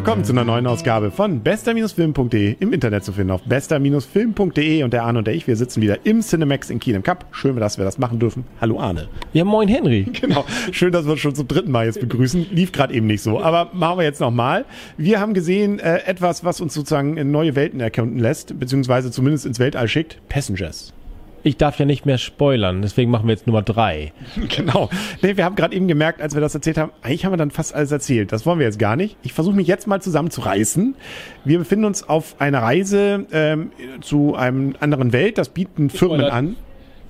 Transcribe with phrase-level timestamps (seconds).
[0.00, 5.02] willkommen zu einer neuen Ausgabe von bester-film.de im Internet zu finden auf bester-film.de und der
[5.02, 7.26] Arne und der ich, wir sitzen wieder im Cinemax in Kiel im Cup.
[7.32, 8.44] Schön, dass wir das machen dürfen.
[8.62, 9.08] Hallo Arne.
[9.34, 10.06] Ja, moin Henry.
[10.20, 10.46] Genau.
[10.72, 12.46] Schön, dass wir uns schon zum dritten Mal jetzt begrüßen.
[12.50, 14.64] Lief gerade eben nicht so, aber machen wir jetzt nochmal.
[14.96, 19.44] Wir haben gesehen äh, etwas, was uns sozusagen in neue Welten erkunden lässt, beziehungsweise zumindest
[19.44, 20.16] ins Weltall schickt.
[20.30, 20.94] Passengers
[21.42, 24.12] ich darf ja nicht mehr spoilern, deswegen machen wir jetzt Nummer drei.
[24.48, 24.90] Genau.
[25.22, 27.50] Nee, wir haben gerade eben gemerkt, als wir das erzählt haben, eigentlich haben wir dann
[27.50, 28.32] fast alles erzählt.
[28.32, 29.16] Das wollen wir jetzt gar nicht.
[29.22, 30.96] Ich versuche mich jetzt mal zusammenzureißen.
[31.44, 35.38] Wir befinden uns auf einer Reise ähm, zu einem anderen Welt.
[35.38, 36.56] Das bieten Firmen an.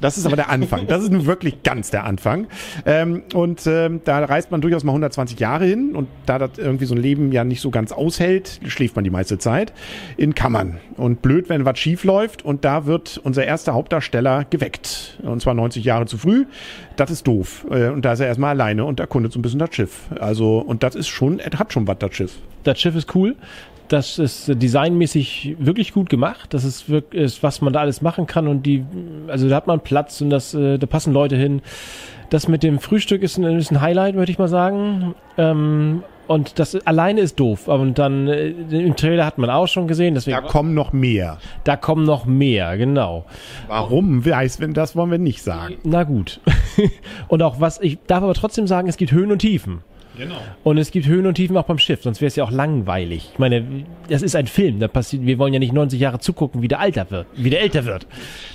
[0.01, 0.87] Das ist aber der Anfang.
[0.87, 2.47] Das ist nun wirklich ganz der Anfang.
[2.87, 6.87] Ähm, und ähm, da reist man durchaus mal 120 Jahre hin und da das irgendwie
[6.87, 9.73] so ein Leben ja nicht so ganz aushält, schläft man die meiste Zeit
[10.17, 10.79] in Kammern.
[10.97, 15.19] Und blöd, wenn was schief läuft und da wird unser erster Hauptdarsteller geweckt.
[15.23, 16.47] Und zwar 90 Jahre zu früh.
[16.97, 17.67] Das ist doof.
[17.71, 20.09] Äh, und da ist er erstmal alleine und erkundet so ein bisschen das Schiff.
[20.19, 22.33] Also, und das ist schon, er hat schon was, das Schiff.
[22.65, 23.37] Das Schiff ist cool.
[23.91, 26.55] Das ist designmäßig wirklich gut gemacht.
[26.55, 28.85] Das ist wirklich, was man da alles machen kann und die,
[29.27, 31.61] also da hat man Platz und das, äh, da passen Leute hin.
[32.31, 35.17] Das mit dem Frühstück ist ein, ist ein Highlight, würde ich mal sagen.
[35.37, 37.67] Ähm, und das alleine ist doof.
[37.67, 40.15] Und dann äh, im Trailer hat man auch schon gesehen.
[40.15, 41.39] Deswegen, da kommen noch mehr.
[41.65, 43.25] Da kommen noch mehr, genau.
[43.67, 44.25] Warum?
[44.25, 45.79] Weiß, wenn das wollen wir nicht sagen.
[45.83, 46.41] Na gut.
[47.27, 49.83] und auch was, ich darf aber trotzdem sagen, es gibt Höhen und Tiefen.
[50.17, 50.41] Genau.
[50.65, 53.31] Und es gibt Höhen und Tiefen auch beim Schiff, sonst wäre es ja auch langweilig.
[53.33, 56.63] Ich meine, das ist ein Film, da passiert, wir wollen ja nicht 90 Jahre zugucken,
[56.63, 58.07] wie der alter wird, wie der älter wird.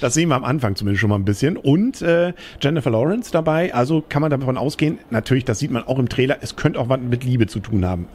[0.02, 1.58] Das sehen wir am Anfang zumindest schon mal ein bisschen.
[1.58, 6.00] Und äh, Jennifer Lawrence dabei, also kann man davon ausgehen, natürlich, das sieht man auch
[6.00, 8.08] im Trailer, es könnte auch was mit Liebe zu tun haben.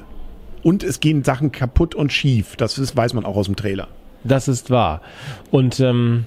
[0.63, 3.89] Und es gehen Sachen kaputt und schief, das ist, weiß man auch aus dem Trailer.
[4.23, 5.01] Das ist wahr.
[5.51, 6.27] Und ähm,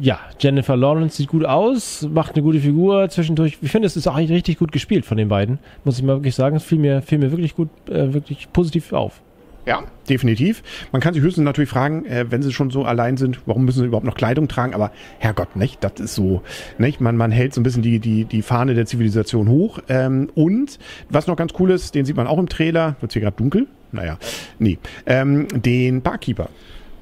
[0.00, 3.58] ja, Jennifer Lawrence sieht gut aus, macht eine gute Figur zwischendurch.
[3.62, 6.34] Ich finde, es ist auch richtig gut gespielt von den beiden, muss ich mal wirklich
[6.34, 6.56] sagen.
[6.56, 9.20] Es fiel mir, fiel mir wirklich gut, äh, wirklich positiv auf.
[9.66, 10.62] Ja, definitiv.
[10.92, 13.80] Man kann sich höchstens natürlich fragen, äh, wenn sie schon so allein sind, warum müssen
[13.80, 14.74] sie überhaupt noch Kleidung tragen?
[14.74, 15.84] Aber Herrgott, nicht?
[15.84, 16.42] Das ist so,
[16.78, 17.02] nicht?
[17.02, 19.80] Man, man hält so ein bisschen die, die, die Fahne der Zivilisation hoch.
[19.88, 20.78] Ähm, und
[21.10, 23.66] was noch ganz cool ist, den sieht man auch im Trailer, wird hier gerade dunkel?
[23.92, 24.18] Naja,
[24.58, 24.78] nee.
[25.04, 26.48] Ähm, den Barkeeper.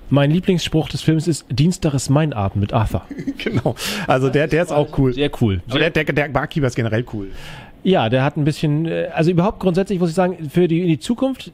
[0.08, 3.02] Mein Lieblingsspruch des Films ist Dienstag ist mein Abend mit Arthur.
[3.38, 3.74] genau.
[4.06, 5.12] Also der, der ist auch cool.
[5.12, 5.60] Sehr cool.
[5.68, 7.28] Aber der, der, der Barkeeper ist generell cool.
[7.82, 10.88] Ja, der hat ein bisschen, äh, also überhaupt grundsätzlich muss ich sagen, für die, in
[10.88, 11.52] die Zukunft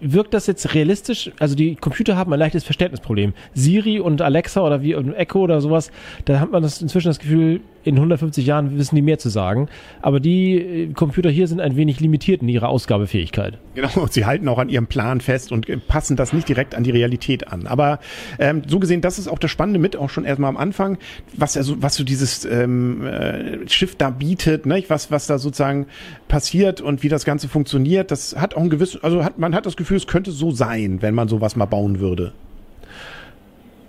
[0.00, 1.30] wirkt das jetzt realistisch?
[1.38, 3.32] Also die Computer haben ein leichtes Verständnisproblem.
[3.54, 5.90] Siri und Alexa oder wie und Echo oder sowas,
[6.26, 9.68] da hat man das inzwischen das Gefühl, in 150 Jahren wissen die mehr zu sagen.
[10.02, 13.58] Aber die äh, Computer hier sind ein wenig limitiert in ihrer Ausgabefähigkeit.
[13.74, 16.74] Genau, und sie halten auch an ihrem Plan fest und äh, passen das nicht direkt
[16.74, 17.66] an die Realität an.
[17.66, 17.98] Aber
[18.38, 20.98] ähm, so gesehen, das ist auch das Spannende mit, auch schon erstmal am Anfang,
[21.36, 24.82] was also, was so dieses ähm, äh, Schiff da bietet, ne?
[24.88, 25.86] was, was da sozusagen
[26.28, 28.10] passiert und wie das Ganze funktioniert.
[28.10, 31.02] Das hat auch ein gewisses, also hat, man hat das Gefühl, es könnte so sein,
[31.02, 32.32] wenn man sowas mal bauen würde.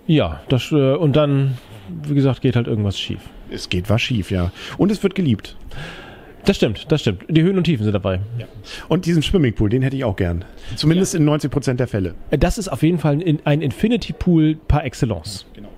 [0.06, 1.58] Ja, das, und dann,
[1.88, 3.20] wie gesagt, geht halt irgendwas schief.
[3.50, 4.50] Es geht was schief, ja.
[4.78, 5.56] Und es wird geliebt.
[6.44, 7.24] Das stimmt, das stimmt.
[7.28, 8.20] Die Höhen und Tiefen sind dabei.
[8.38, 8.46] Ja.
[8.88, 10.44] Und diesen Swimmingpool, den hätte ich auch gern.
[10.76, 11.18] Zumindest ja.
[11.18, 12.14] in 90 Prozent der Fälle.
[12.30, 15.44] Das ist auf jeden Fall ein Infinity Pool par excellence.
[15.54, 15.68] Genau.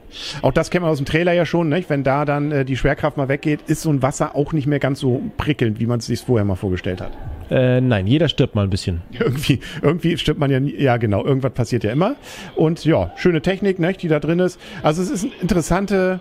[0.43, 1.89] Auch das kennen wir aus dem Trailer ja schon, nicht?
[1.89, 4.79] wenn da dann äh, die Schwerkraft mal weggeht, ist so ein Wasser auch nicht mehr
[4.79, 7.13] ganz so prickelnd, wie man es sich vorher mal vorgestellt hat.
[7.51, 9.03] Äh, nein, jeder stirbt mal ein bisschen.
[9.19, 12.17] Irgendwie, irgendwie stirbt man ja, ja genau, irgendwas passiert ja immer.
[12.57, 14.61] Und ja, schöne Technik, nicht, die da drin ist.
[14.83, 16.21] Also es ist eine interessante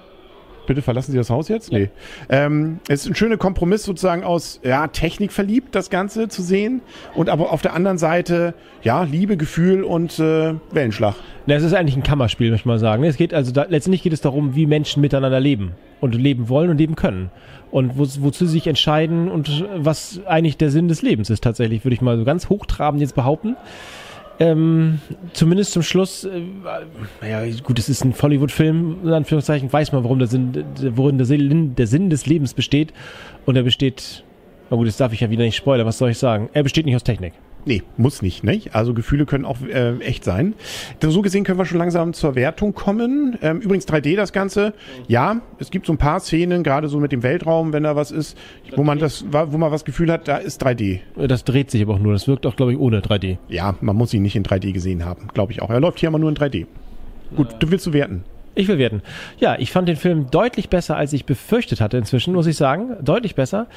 [0.68, 1.72] bitte verlassen Sie das Haus jetzt?
[1.72, 1.80] Ja.
[1.80, 1.90] Nee.
[2.30, 6.82] Ähm, es ist ein schöner Kompromiss sozusagen aus, ja, Technik verliebt, das Ganze zu sehen.
[7.16, 11.16] Und aber auf der anderen Seite, ja, Liebe, Gefühl und äh, Wellenschlag.
[11.48, 13.04] Na, es ist eigentlich ein Kammerspiel, möchte ich mal sagen.
[13.04, 16.70] Es geht also, da, letztendlich geht es darum, wie Menschen miteinander leben und leben wollen
[16.70, 17.32] und leben können.
[17.72, 21.84] Und wo, wozu sie sich entscheiden und was eigentlich der Sinn des Lebens ist tatsächlich,
[21.84, 23.56] würde ich mal so ganz hochtrabend jetzt behaupten.
[24.40, 25.00] Ähm,
[25.34, 26.42] zumindest zum Schluss, äh,
[27.22, 30.64] naja, gut, es ist ein Hollywood-Film, in Anführungszeichen, weiß man, warum der Sinn,
[30.96, 32.94] worin der Sinn, der Sinn des Lebens besteht.
[33.46, 34.24] Und er besteht,
[34.70, 36.50] na gut, das darf ich ja wieder nicht spoilern, was soll ich sagen?
[36.54, 37.34] Er besteht nicht aus Technik.
[37.68, 38.62] Nee, muss nicht, ne?
[38.72, 40.54] Also Gefühle können auch äh, echt sein.
[41.02, 43.38] So gesehen können wir schon langsam zur Wertung kommen.
[43.42, 44.74] Ähm, übrigens 3D das Ganze.
[45.10, 48.12] Ja, es gibt so ein paar Szenen, gerade so mit dem Weltraum, wenn da was
[48.12, 48.38] ist,
[48.78, 51.02] wo man das, wo man was Gefühl hat, da ist 3D.
[51.28, 52.14] Das dreht sich aber auch nur.
[52.14, 53.38] Das wirkt auch, glaube ich, ohne 3D.
[53.50, 55.70] Ja, man muss ihn nicht in 3D gesehen haben, glaube ich auch.
[55.70, 56.68] Er läuft hier aber nur in 3D.
[57.36, 58.24] Gut, du willst du werten?
[58.58, 59.04] Ich will werden.
[59.40, 62.98] Ja, ich fand den Film deutlich besser, als ich befürchtet hatte inzwischen, muss ich sagen.
[63.04, 63.68] Deutlich besser.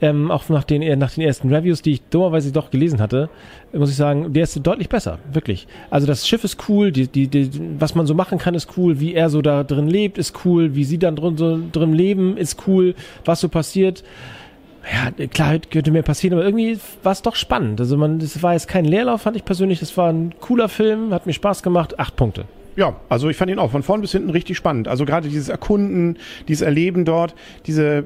[0.00, 3.28] Ähm, auch nach den, nach den ersten Reviews, die ich dummerweise doch gelesen hatte,
[3.74, 5.18] muss ich sagen, der ist deutlich besser.
[5.30, 5.68] Wirklich.
[5.90, 8.98] Also das Schiff ist cool, die, die, die, was man so machen kann, ist cool.
[8.98, 10.74] Wie er so da drin lebt, ist cool.
[10.74, 12.94] Wie sie dann drin, so drin leben, ist cool.
[13.26, 14.02] Was so passiert
[14.90, 17.78] Ja, klar, könnte mir passieren, aber irgendwie war es doch spannend.
[17.78, 19.80] Also man, das war jetzt kein Leerlauf, fand ich persönlich.
[19.80, 21.98] Das war ein cooler Film, hat mir Spaß gemacht.
[21.98, 22.46] Acht Punkte.
[22.76, 24.88] Ja, also ich fand ihn auch von vorn bis hinten richtig spannend.
[24.88, 26.18] Also gerade dieses Erkunden,
[26.48, 27.34] dieses Erleben dort,
[27.66, 28.04] diese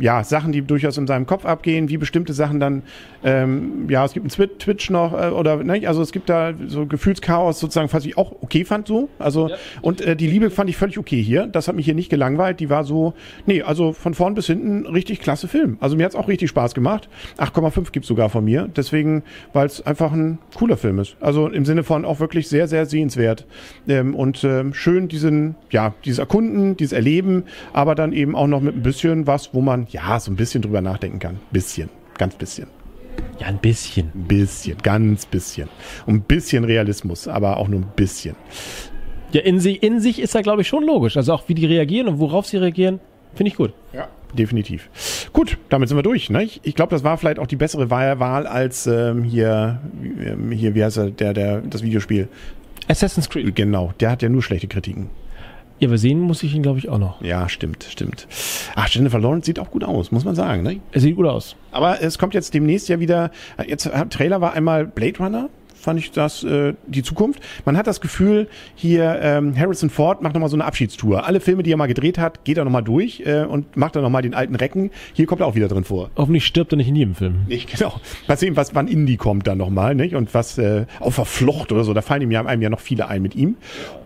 [0.00, 2.82] ja Sachen, die durchaus in seinem Kopf abgehen, wie bestimmte Sachen dann,
[3.24, 6.86] ähm, ja, es gibt einen Twitch noch äh, oder ne, also es gibt da so
[6.86, 9.08] Gefühlschaos sozusagen, was ich auch okay fand so.
[9.18, 9.56] Also ja.
[9.82, 11.46] und äh, die Liebe fand ich völlig okay hier.
[11.46, 12.60] Das hat mich hier nicht gelangweilt.
[12.60, 13.14] Die war so,
[13.46, 15.76] nee, also von vorn bis hinten richtig klasse Film.
[15.80, 17.08] Also mir hat's auch richtig Spaß gemacht.
[17.38, 18.68] 8,5 gibt's sogar von mir.
[18.74, 19.22] Deswegen,
[19.52, 21.16] weil es einfach ein cooler Film ist.
[21.20, 23.46] Also im Sinne von auch wirklich sehr, sehr sehenswert.
[23.88, 28.60] Ähm, und äh, schön diesen, ja, dieses Erkunden, dieses Erleben, aber dann eben auch noch
[28.60, 31.38] mit ein bisschen was, wo man ja so ein bisschen drüber nachdenken kann.
[31.50, 31.88] Bisschen,
[32.18, 32.68] ganz bisschen.
[33.38, 34.10] Ja, ein bisschen.
[34.14, 35.68] Ein bisschen, ganz bisschen.
[36.06, 38.36] Und ein bisschen Realismus, aber auch nur ein bisschen.
[39.32, 41.16] Ja, in, sich, in sich ist er, glaube ich, schon logisch.
[41.16, 43.00] Also auch wie die reagieren und worauf sie reagieren,
[43.34, 43.72] finde ich gut.
[43.92, 44.88] Ja, definitiv.
[45.32, 46.30] Gut, damit sind wir durch.
[46.30, 46.44] Ne?
[46.44, 49.80] Ich, ich glaube, das war vielleicht auch die bessere Wahl als ähm, hier,
[50.24, 52.28] ähm, hier, wie heißt er, der, der, das Videospiel
[52.88, 53.54] Assassin's Creed.
[53.54, 55.10] Genau, der hat ja nur schlechte Kritiken.
[55.80, 57.20] Ja, aber sehen muss ich ihn, glaube ich, auch noch.
[57.20, 58.28] Ja, stimmt, stimmt.
[58.76, 60.62] Ach, Jennifer Lawrence sieht auch gut aus, muss man sagen.
[60.62, 60.80] Ne?
[60.92, 61.56] Er sieht gut aus.
[61.72, 63.30] Aber es kommt jetzt demnächst ja wieder,
[63.66, 65.50] jetzt Trailer war einmal Blade Runner,
[65.84, 67.40] fand ich das äh, die Zukunft.
[67.64, 71.26] Man hat das Gefühl, hier ähm, Harrison Ford macht nochmal so eine Abschiedstour.
[71.26, 74.02] Alle Filme, die er mal gedreht hat, geht er nochmal durch äh, und macht dann
[74.02, 74.90] nochmal den alten Recken.
[75.12, 76.10] Hier kommt er auch wieder drin vor.
[76.16, 77.44] Hoffentlich stirbt er nicht in jedem Film.
[77.46, 78.00] Nicht, genau.
[78.26, 80.14] Mal sehen, was, wann Indie kommt dann nochmal, nicht?
[80.14, 83.08] Und was äh, auf Verflucht oder so, da fallen ihm ja, einem ja noch viele
[83.08, 83.56] ein mit ihm.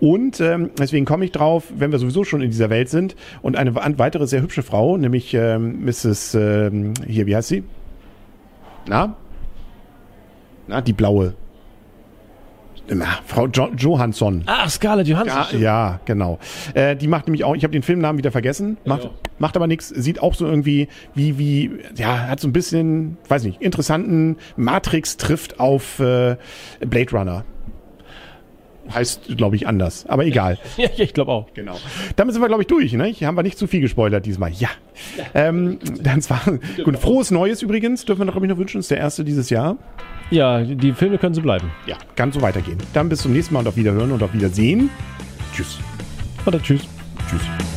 [0.01, 3.57] Und ähm, deswegen komme ich drauf, wenn wir sowieso schon in dieser Welt sind und
[3.57, 6.35] eine weitere sehr hübsche Frau, nämlich ähm, Mrs.
[6.35, 7.65] Ähm, hier, wie heißt sie?
[8.87, 9.17] Na?
[10.67, 11.35] Na, die blaue.
[12.91, 14.43] Na, Frau jo Johansson.
[14.47, 15.47] Ah, Scarlett Johansson.
[15.53, 16.39] Ja, ja genau.
[16.75, 19.11] Äh, die macht nämlich auch, ich habe den Filmnamen wieder vergessen, macht, ja.
[19.39, 23.45] macht aber nichts, sieht auch so irgendwie wie, wie, ja, hat so ein bisschen, weiß
[23.45, 26.37] nicht, interessanten Matrix trifft auf äh,
[26.81, 27.45] Blade Runner.
[28.93, 30.07] Heißt, glaube ich, anders.
[30.07, 30.59] Aber egal.
[30.77, 31.47] ja, ich glaube auch.
[31.55, 31.77] Genau.
[32.17, 32.93] Damit sind wir, glaube ich, durch.
[32.93, 33.07] Ne?
[33.07, 34.53] Hier haben wir nicht zu viel gespoilert diesmal.
[34.53, 34.69] Ja.
[35.35, 36.41] Ähm, dann zwar,
[36.85, 38.79] gut, frohes Neues übrigens, dürfen wir noch, glaube ich, noch wünschen.
[38.79, 39.77] Das ist der erste dieses Jahr.
[40.31, 41.71] Ja, die Filme können so bleiben.
[41.87, 42.79] Ja, kann so weitergehen.
[42.93, 44.91] Dann bis zum nächsten Mal und auf Wiederhören und auf Wiedersehen.
[45.55, 45.79] Tschüss.
[46.47, 46.87] Oder tschüss.
[47.29, 47.68] Tschüss.